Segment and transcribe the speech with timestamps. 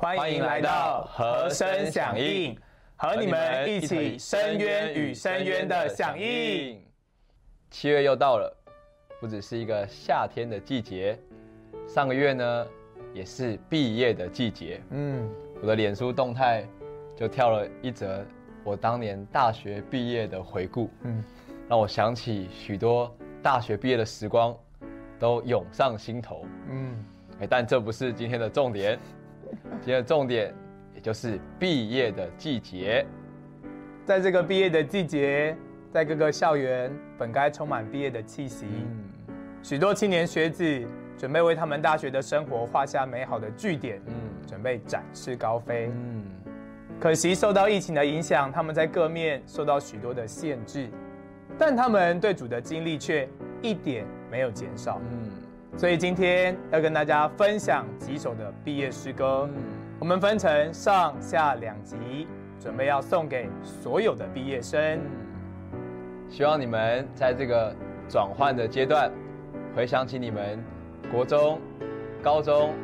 [0.00, 2.56] 欢迎来到和声响应，
[2.96, 6.82] 和你们一起深渊与深渊的响应。
[7.70, 8.56] 七月又到了，
[9.20, 11.18] 不只是一个夏天的季节，
[11.86, 12.66] 上个月呢
[13.14, 14.80] 也是毕业的季节。
[14.90, 15.28] 嗯，
[15.60, 16.64] 我的脸书动态
[17.16, 18.24] 就跳了一则
[18.64, 21.18] 我当年大学毕业的回顾，嗯。
[21.18, 21.24] 嗯，
[21.68, 24.56] 让我想起许多大学毕业的时光，
[25.18, 26.46] 都涌上心头。
[26.70, 27.04] 嗯，
[27.40, 28.98] 哎，但这不是今天的重点，
[29.80, 30.54] 今天的重点
[30.94, 33.04] 也就是毕业的季节。
[34.06, 35.54] 在这个毕业的季节，
[35.92, 39.04] 在各个校园本该充满毕业的气息，嗯，
[39.62, 40.64] 许多青年学子
[41.18, 44.14] 准备为他们大学的生活画下美好的句点，嗯
[44.46, 45.90] 准备展翅高飞。
[45.92, 46.24] 嗯，
[47.00, 50.88] 可惜受到疫情的影响，他们在各面受到许多的限制，
[51.58, 53.28] 但他们对主的经历却
[53.60, 55.00] 一点没有减少。
[55.10, 55.28] 嗯，
[55.76, 59.50] 所以今天要跟大家分享几首的毕业诗歌，
[59.98, 62.28] 我们分成上下两集，
[62.60, 65.00] 准备要送给所有的毕业生。
[66.30, 67.74] 希望你们在这个
[68.08, 69.10] 转换的阶段，
[69.74, 70.62] 回想起你们
[71.10, 71.60] 国中、
[72.22, 72.74] 高中、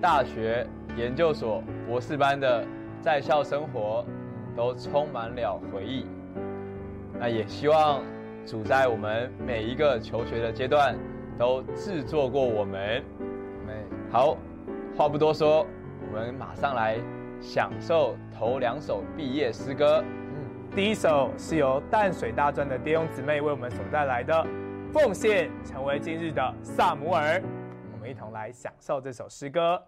[0.00, 2.64] 大学、研究所、博士班的
[3.00, 4.04] 在校生活，
[4.56, 6.06] 都充满了回忆。
[7.18, 8.02] 那也希望
[8.46, 10.96] 主在我们每一个求学的阶段，
[11.38, 13.02] 都制作过我们。
[14.10, 14.36] 好，
[14.96, 15.66] 话不多说，
[16.06, 16.98] 我们马上来
[17.40, 20.04] 享受头两首毕业诗歌。
[20.74, 24.32] 第一首是由淡水大专的弟兄姊妹为我们所带来的
[24.92, 27.38] 《奉献成为今日的萨姆尔》，
[28.06, 29.82] 一同来享受这首诗歌。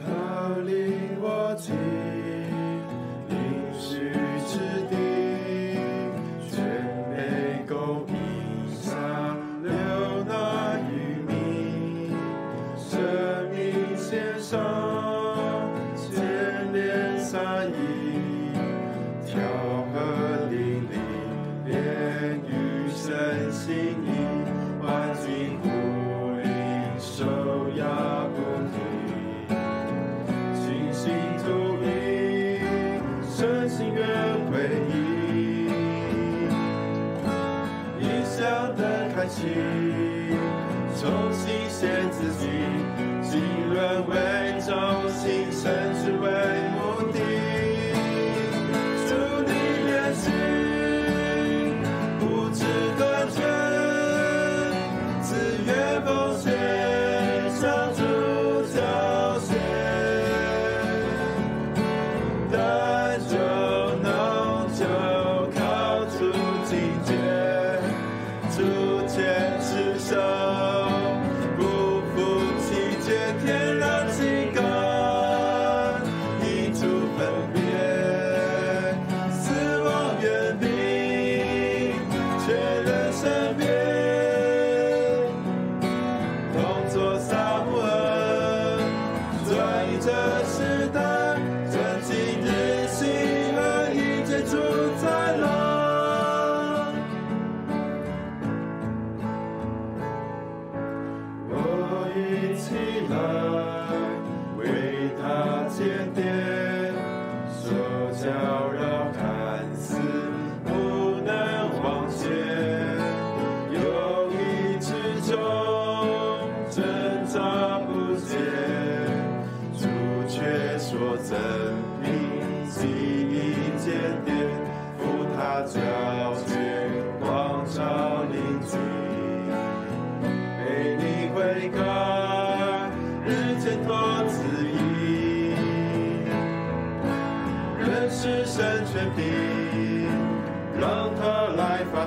[0.00, 1.54] 他令我
[33.94, 34.04] 愿
[34.50, 34.52] 回
[34.88, 35.68] 忆，
[38.00, 39.46] 一笑的开启，
[41.00, 42.48] 重新献自己，
[43.22, 43.40] 敬
[43.72, 44.12] 轮回，
[44.60, 44.72] 重
[45.08, 46.26] 新生之位。
[68.56, 68.93] 逐
[103.04, 103.53] 一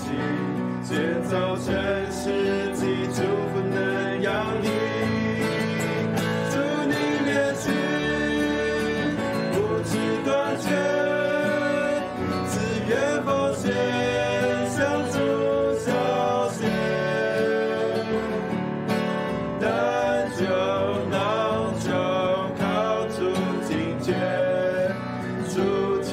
[0.00, 0.06] 起
[0.82, 0.96] 接
[1.28, 1.56] 受
[2.10, 3.20] 世界祝
[3.52, 4.32] 福能邀
[6.50, 6.54] 祝
[6.88, 6.94] 你
[7.24, 7.64] 年轻
[9.52, 9.90] 不知
[12.48, 12.54] 只
[12.88, 12.92] 愿
[13.24, 13.62] 奉献
[14.70, 14.78] 相
[15.12, 15.14] 处
[19.60, 20.38] 但求
[21.10, 21.14] 能
[21.84, 21.88] 够
[22.58, 22.64] 靠
[23.08, 23.18] 住
[23.68, 23.70] 今
[24.00, 24.08] 天
[25.54, 26.10] 祝全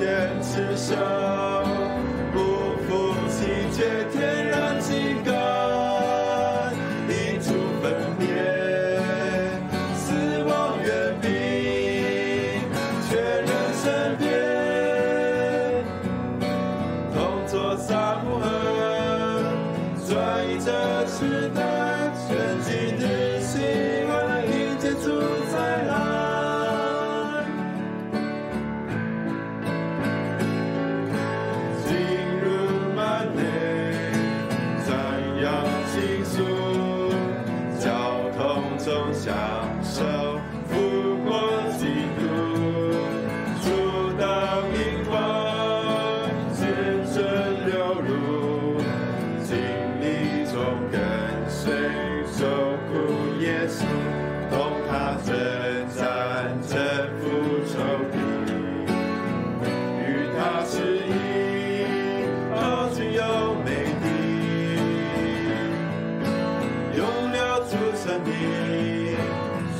[68.26, 69.16] 你，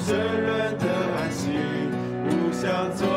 [0.06, 0.86] 圣人的
[1.18, 1.50] 安息，
[2.30, 3.17] 不想做。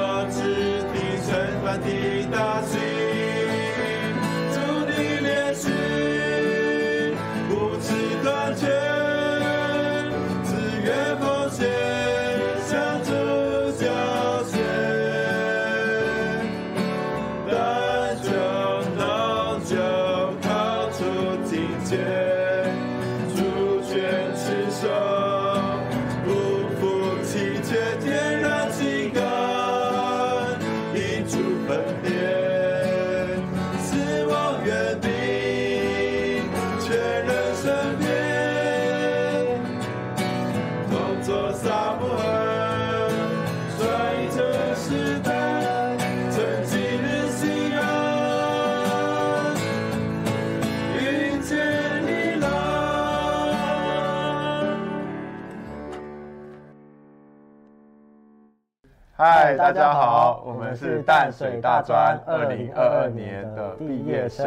[59.71, 64.45] 大家好，我们是淡水大专二零二二年的毕业生，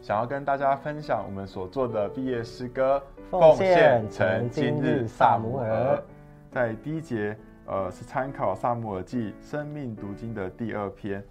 [0.00, 2.96] 想要跟大家分享我们所做的毕业诗歌
[3.30, 5.96] 《奉献成今日萨姆尔》。
[6.50, 11.22] 在第一节，呃，是参考《萨姆尔记》生命读经的第二篇。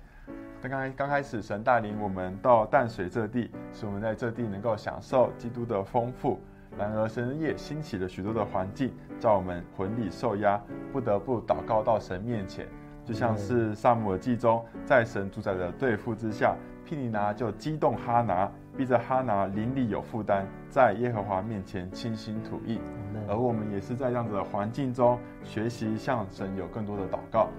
[0.61, 6.39] 刚刚刚开始，神带领我们到淡水这地，使我们在这地能够享受基督的丰富。
[6.77, 12.67] 然而，神也兴起了许多的环境，叫我们魂里受压，不得不祷告到神面前。
[13.05, 16.55] 就像是《萨姆尔记》中，在神主宰的对付之下，
[16.85, 22.79] 毗尼拿就激动哈拿，逼着哈拿邻里有负担，在耶和华面前倾心吐意。
[23.27, 27.49] 而我们也是在这样子的环境中学习向神有更多的祷告，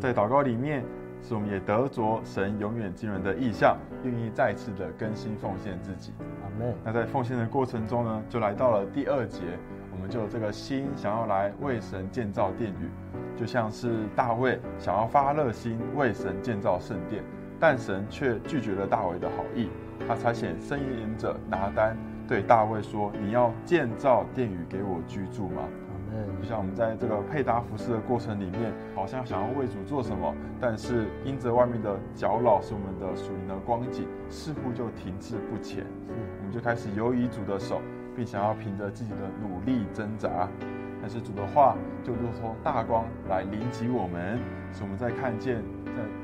[0.00, 0.84] 在祷告里面，
[1.22, 6.12] 使我们也得着神永远惊人的意象，愿意再次的更新奉献自己。
[6.42, 6.74] 阿门。
[6.84, 9.40] 那在奉献的过程中呢，就来到了第二节，
[9.98, 12.88] 我们就有这个心想要来为神建造殿宇，
[13.36, 17.20] 就像是大卫想要发热心为神建造圣殿，
[17.58, 19.68] 但神却拒绝了大卫的好意，
[20.06, 21.96] 他差遣声言者拿单
[22.28, 25.62] 对大卫说：“你要建造殿宇给我居住吗？”
[26.40, 35.84] 就像我们在这个配搭服饰的过程里面，好像想要为主做什么，但是因着外面的搅扰，使我们的属灵的光景似乎就停滞不前，
[36.38, 37.80] 我们就开始游移主的手，
[38.18, 40.48] 并想要凭着自己的努力挣扎。
[41.00, 44.40] 但是主的话就如同大光来临及我们，
[44.72, 45.62] 使我们在看见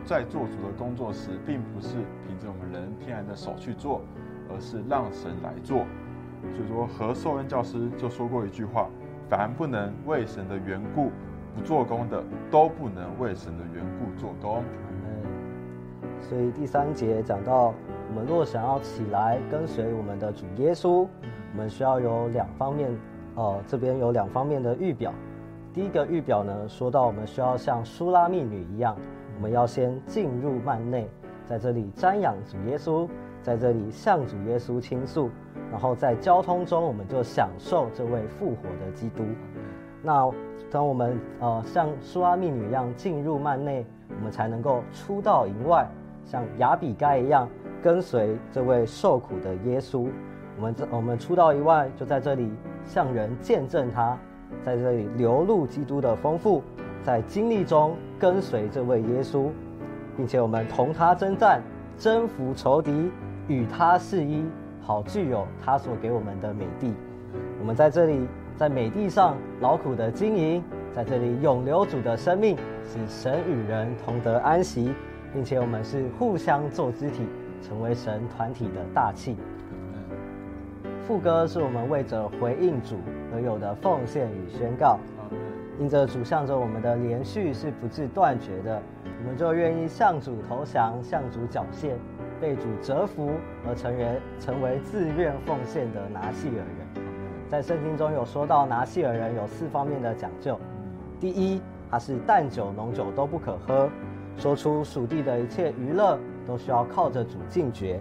[0.04, 1.90] 在在做主的工作时，并不是
[2.26, 4.02] 凭着我们人天然的手去做，
[4.50, 5.86] 而是让神来做。
[6.52, 8.88] 所以说，何寿恩教师就说过一句话：
[9.30, 11.12] 凡不能为神的缘故
[11.54, 12.20] 不做工的，
[12.50, 14.64] 都不能为神的缘故做工。
[16.20, 17.72] 所以第三节讲到，
[18.14, 21.04] 我们若想要起来跟随我们的主耶稣，
[21.52, 22.88] 我们需要有两方面，
[23.34, 25.12] 呃，这边有两方面的预表。
[25.72, 28.96] 第一个预表呢，说到我们需要像苏拉密女一样，
[29.36, 31.08] 我们要先进入幔内，
[31.44, 33.08] 在这里瞻仰主耶稣，
[33.42, 35.28] 在这里向主耶稣倾诉，
[35.72, 39.24] 然后在交通中，我们就享受这位复活的基督。
[40.04, 40.30] 那
[40.70, 43.84] 当我们呃像苏拉密女一样进入幔内，
[44.16, 45.84] 我们才能够出到营外，
[46.24, 47.48] 像亚比该一样
[47.84, 50.08] 跟随这位受苦的耶稣。
[50.56, 52.50] 我们这我们出到以外，就在这里
[52.86, 54.16] 向人见证他，
[54.64, 56.62] 在这里流露基督的丰富，
[57.02, 59.50] 在经历中跟随这位耶稣，
[60.16, 61.60] 并且我们同他征战，
[61.98, 63.10] 征服仇敌，
[63.48, 64.46] 与他是一，
[64.80, 66.94] 好具有他所给我们的美地。
[67.60, 68.26] 我们在这里，
[68.56, 70.64] 在美地上劳苦的经营，
[70.94, 74.94] 在这里永留主的生命，使神与人同得安息，
[75.34, 77.26] 并且我们是互相做肢体，
[77.66, 79.36] 成为神团体的大器。
[81.06, 82.96] 副歌是我们为着回应主
[83.32, 84.98] 而有的奉献与宣告，
[85.78, 88.80] 因着主向着我们的连续是不致断绝的，
[89.18, 91.92] 我们就愿意向主投降，向主缴械，
[92.40, 93.32] 被主折服
[93.66, 97.04] 而成为成为自愿奉献的拿细尔人。
[97.50, 100.58] 在圣经中有说到拿细尔人有四方面的讲究，
[101.20, 103.90] 第一，他是淡酒浓酒都不可喝，
[104.38, 108.00] 说出属地的一切娱乐都需要靠着主禁绝。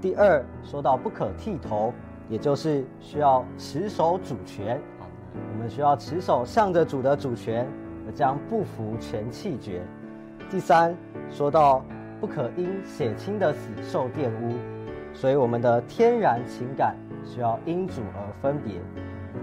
[0.00, 1.92] 第二，说到不可剃头，
[2.28, 4.80] 也就是需要持守主权，
[5.52, 7.66] 我们需要持守向着主的主权，
[8.06, 9.82] 而将不服全弃绝。
[10.50, 10.96] 第三，
[11.30, 11.84] 说到
[12.20, 14.54] 不可因血亲的死受玷污，
[15.12, 18.74] 所以我们的天然情感需要因主而分别。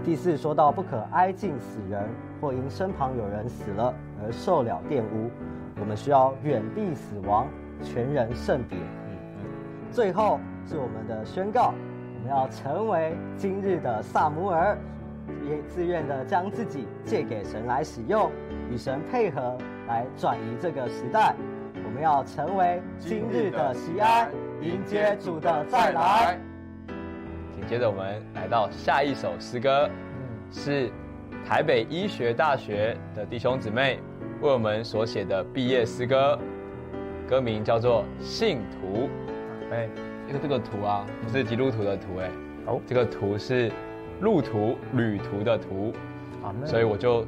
[0.04, 2.08] 第四，说到不可挨近死人，
[2.40, 5.30] 或因身旁有人死了而而受了玷污。
[5.78, 7.46] 我们需要远避死亡，
[7.82, 8.78] 全人圣别。
[9.90, 11.72] 最后是我们的宣告，
[12.14, 14.76] 我们要成为今日的萨姆尔，
[15.48, 18.30] 也自愿的将自己借给神来使用，
[18.70, 19.56] 与神配合
[19.88, 21.34] 来转移这个时代。
[21.84, 24.30] 我们要成为今日的西安，
[24.60, 26.38] 迎接主的再来。
[27.54, 29.88] 紧接着我们来到下一首诗歌，
[30.50, 30.90] 是
[31.46, 33.98] 台北医学大学的弟兄姊妹
[34.42, 36.38] 为我们所写的毕业诗歌，
[37.28, 39.08] 歌名叫做《信徒》。
[39.72, 39.88] 哎，
[40.28, 42.30] 这个这个图啊，不是基督徒的图，哎，
[42.66, 43.70] 哦，这个图是
[44.20, 45.92] 路途旅途的途，
[46.64, 47.26] 所以我就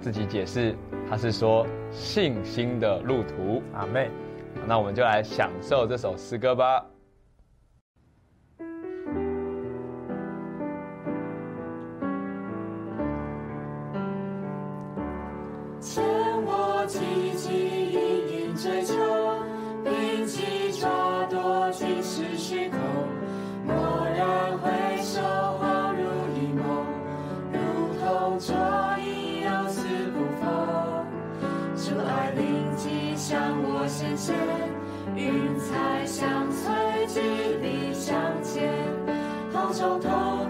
[0.00, 0.74] 自己解释，
[1.08, 3.62] 他是说信心的路途。
[3.72, 4.10] 阿妹，
[4.66, 6.84] 那我们就来享受这首诗歌吧。
[35.16, 37.20] 云彩相随，几
[37.60, 38.72] 笔相牵，
[39.52, 40.43] 好兆头。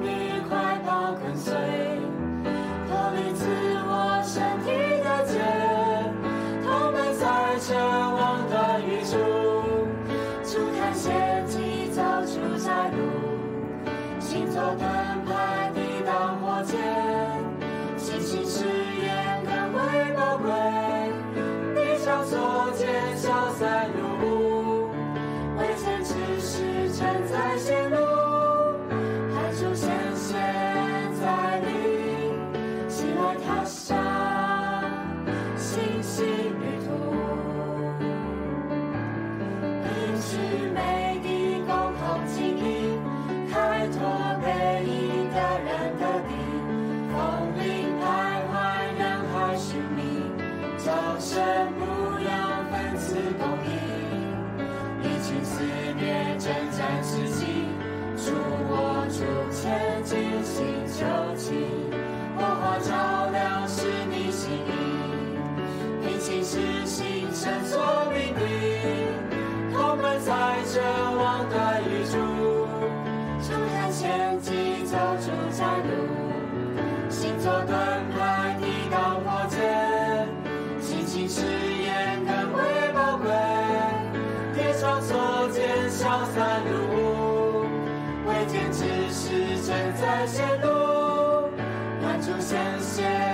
[92.97, 93.34] answer.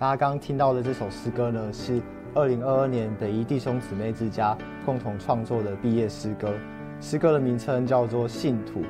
[0.00, 2.00] 大家刚刚听到的这首诗歌呢，是
[2.34, 6.54] 二零二二年北一弟兄姊妹之家共同创作的毕业诗歌。
[7.02, 8.80] 诗歌的名称叫做《信徒》，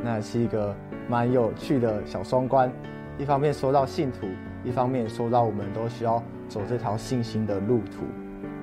[0.00, 0.72] 那是一个
[1.08, 2.70] 蛮有趣的小双关。
[3.18, 4.28] 一方面说到信徒，
[4.62, 8.04] 一方面说到我们都需要走这条信心的路途。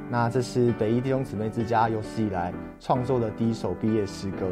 [0.10, 4.48] 那这是北一弟兄姊妹之家有史以来创作的第一首毕业诗歌。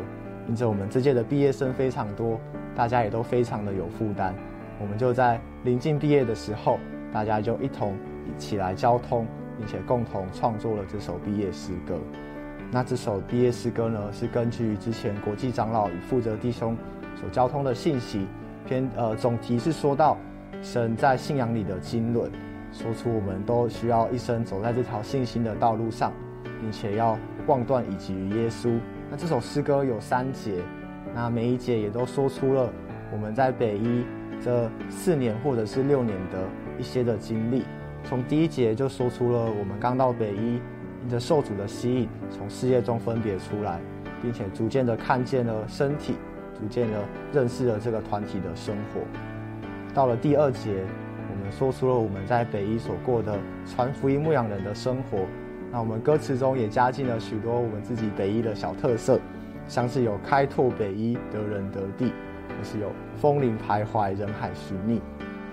[0.49, 2.37] 因着我们这届的毕业生非常多，
[2.75, 4.33] 大家也都非常的有负担，
[4.77, 6.77] 我们就在临近毕业的时候。
[7.11, 7.95] 大家就一同
[8.25, 9.25] 一起来交通，
[9.57, 11.97] 并且共同创作了这首毕业诗歌。
[12.71, 16.75] 那这首毕业诗歌呢，是根据之前国际长老与负责弟兄
[17.15, 18.27] 所交通的信息，
[18.65, 20.17] 篇呃总题是说到
[20.61, 22.29] 神在信仰里的经纶，
[22.71, 26.11] 说出我们都需要一生走在这条信心的道路上，
[26.59, 28.77] 并且要望断以及于耶稣。
[29.09, 30.59] 那这首诗歌有三节，
[31.13, 32.69] 那每一节也都说出了
[33.13, 34.03] 我们在北一
[34.43, 36.43] 这四年或者是六年的
[36.79, 37.63] 一些的经历。
[38.03, 40.61] 从第一节就说出了我们刚到北一，
[41.03, 43.79] 因着受主的吸引，从事业中分别出来，
[44.21, 46.15] 并且逐渐的看见了身体，
[46.59, 47.03] 逐渐的
[47.33, 49.01] 认识了这个团体的生活。
[49.93, 50.83] 到了第二节，
[51.31, 55.25] 我们说出了我们在北一所过的传福音牧养人的生活。
[55.71, 59.19] 那我们歌词中也加进了许多我们自己北一的小特色，
[59.67, 62.13] 像是有开拓北一得人得地，
[62.47, 65.01] 或是有风铃徘徊人海寻觅，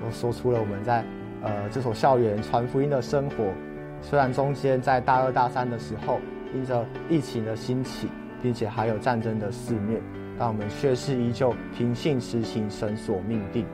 [0.02, 1.04] 都说出了我们在
[1.42, 3.52] 呃这所校园传福音的生活。
[4.00, 6.18] 虽然中间在大二大三的时候，
[6.54, 8.08] 因着疫情的兴起，
[8.42, 10.00] 并且还有战争的肆虐，
[10.38, 13.64] 但我们却是依旧凭信实行神所命定。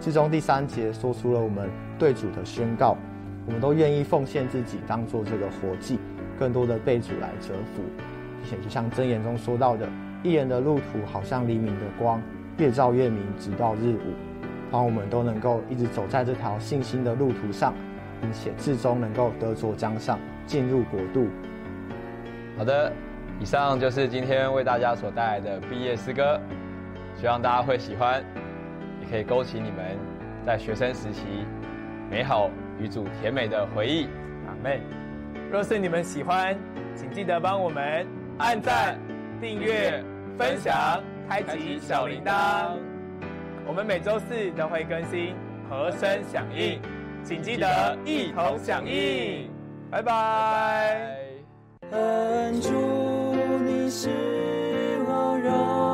[0.00, 2.96] 其中第三节说出了我们对主的宣告。
[3.44, 5.98] 我们都愿意奉献自己，当做这个活祭，
[6.38, 7.82] 更多的被主来折服，
[8.40, 9.88] 并且就像箴言中说到的，
[10.22, 12.22] 一人的路途好像黎明的光，
[12.58, 14.31] 越照越明，直到日午。
[14.72, 17.74] 让我们都能够一直走在这条信心的路途上，
[18.20, 21.28] 并且至终能够得着江上，进入国度。
[22.56, 22.90] 好的，
[23.38, 26.40] 以上就是今天为大家所带来的毕业诗歌，
[27.20, 28.24] 希望大家会喜欢，
[29.00, 29.96] 也可以勾起你们
[30.44, 31.46] 在学生时期
[32.10, 32.50] 美好。
[32.80, 34.08] 与主甜美的回忆，
[34.48, 34.80] 阿妹。
[35.52, 36.56] 若是你们喜欢，
[36.96, 38.04] 请记得帮我们
[38.38, 38.98] 按赞、
[39.40, 40.02] 订阅、
[40.36, 42.91] 分享、开启小铃铛。
[43.66, 45.34] 我们每周四都会更新
[45.68, 46.80] 和声响应，
[47.24, 49.50] 请记得一同响应。
[49.90, 51.16] 拜拜。
[51.90, 52.70] 恩主，
[53.64, 54.08] 你是
[55.06, 55.91] 我荣。